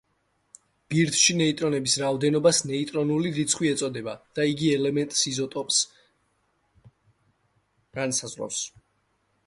ბირთვში 0.93 1.33
ნეიტრონების 1.41 1.97
რაოდენობას 2.03 2.61
ნეიტრონული 2.71 3.33
რიცხვი 3.37 3.69
ეწოდება 3.73 4.15
და 4.39 4.47
იგი 4.55 4.71
ელემენტის 4.79 5.23
იზოტოპს 5.33 5.81
განსაზღვრავს. 7.99 8.65